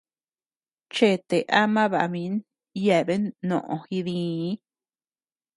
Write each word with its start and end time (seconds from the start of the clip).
Chete 0.95 1.37
ama 1.61 1.83
baʼa 1.91 2.07
min 2.13 2.33
yeabean 2.83 3.23
noʼò 3.49 3.75
jidii. 3.89 4.49